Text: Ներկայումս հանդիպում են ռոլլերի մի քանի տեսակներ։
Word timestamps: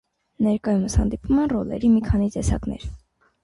Ներկայումս 0.45 0.95
հանդիպում 1.01 1.43
են 1.43 1.53
ռոլլերի 1.53 1.95
մի 1.99 2.05
քանի 2.11 2.33
տեսակներ։ 2.41 2.93